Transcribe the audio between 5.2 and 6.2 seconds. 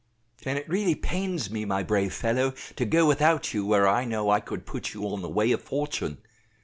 the way of fortune.